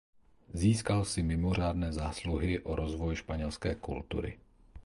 [0.53, 4.39] Získal si mimořádné zásluhy o rozvoj španělské kultury.